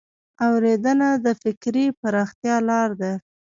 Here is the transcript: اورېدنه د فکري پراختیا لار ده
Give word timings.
اورېدنه 0.47 1.09
د 1.25 1.27
فکري 1.41 1.85
پراختیا 1.99 2.55
لار 2.67 2.89
ده 3.01 3.11